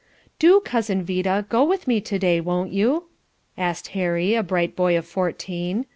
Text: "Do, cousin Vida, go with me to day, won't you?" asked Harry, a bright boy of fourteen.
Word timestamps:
"Do, 0.39 0.61
cousin 0.61 1.03
Vida, 1.05 1.45
go 1.47 1.63
with 1.63 1.87
me 1.87 2.01
to 2.01 2.17
day, 2.17 2.41
won't 2.41 2.71
you?" 2.73 3.09
asked 3.55 3.89
Harry, 3.89 4.33
a 4.33 4.41
bright 4.41 4.75
boy 4.75 4.97
of 4.97 5.05
fourteen. 5.05 5.85